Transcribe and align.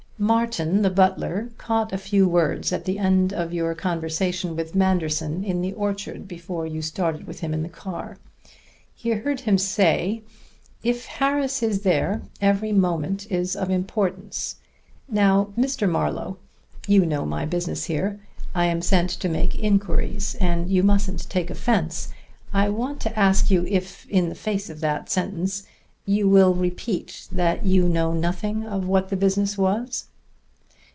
Martin 0.21 0.83
the 0.83 0.89
butler 0.91 1.49
caught 1.57 1.91
a 1.91 1.97
few 1.97 2.27
words 2.27 2.71
at 2.71 2.85
the 2.85 2.99
end 2.99 3.33
of 3.33 3.51
your 3.55 3.73
conversation 3.73 4.55
with 4.55 4.75
Manderson 4.75 5.43
in 5.43 5.63
the 5.63 5.73
orchard 5.73 6.27
before 6.27 6.67
you 6.67 6.79
started 6.79 7.25
with 7.25 7.39
him 7.39 7.55
in 7.55 7.63
the 7.63 7.69
car. 7.69 8.17
He 8.93 9.09
heard 9.13 9.39
him 9.39 9.57
say: 9.57 10.21
'If 10.83 11.05
Harris 11.05 11.63
is 11.63 11.81
there 11.81 12.21
every 12.39 12.71
moment 12.71 13.25
is 13.31 13.55
of 13.55 13.71
importance.' 13.71 14.57
Now, 15.09 15.51
Mr. 15.57 15.89
Marlowe, 15.89 16.37
you 16.85 17.03
know 17.03 17.25
my 17.25 17.43
business 17.47 17.85
here. 17.85 18.19
I 18.53 18.65
am 18.65 18.83
sent 18.83 19.09
to 19.21 19.27
make 19.27 19.57
inquiries, 19.57 20.35
and 20.35 20.69
you 20.69 20.83
mustn't 20.83 21.31
take 21.31 21.49
offense. 21.49 22.09
I 22.53 22.69
want 22.69 23.01
to 23.01 23.19
ask 23.19 23.49
you 23.49 23.65
if, 23.65 24.07
in 24.07 24.29
the 24.29 24.35
face 24.35 24.69
of 24.69 24.81
that 24.81 25.09
sentence, 25.09 25.63
you 26.05 26.29
will 26.29 26.53
repeat 26.53 27.27
that 27.31 27.65
you 27.65 27.89
know 27.89 28.13
nothing 28.13 28.63
of 28.67 28.85
what 28.87 29.09
the 29.09 29.17
business 29.17 29.57
was." 29.57 30.05